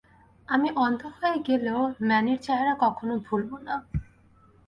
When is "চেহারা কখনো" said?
2.41-3.13